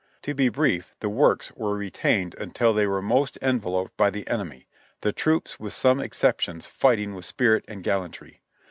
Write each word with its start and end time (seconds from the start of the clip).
"To 0.23 0.33
be 0.33 0.49
brief, 0.49 0.95
the 0.99 1.09
works 1.09 1.51
were 1.55 1.77
retained 1.77 2.33
until 2.39 2.73
they 2.73 2.87
were 2.87 3.03
most 3.03 3.37
en 3.39 3.59
veloped 3.61 3.91
by 3.97 4.09
the 4.09 4.27
enemy, 4.27 4.67
the 5.01 5.11
troops 5.13 5.59
with 5.59 5.73
some 5.73 5.99
exceptions 5.99 6.65
fighting 6.65 7.13
with 7.13 7.23
spirit 7.25 7.63
and 7.67 7.83
gallantry. 7.83 8.41